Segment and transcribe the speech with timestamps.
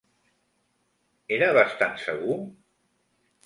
[1.39, 2.41] Era bastant segur?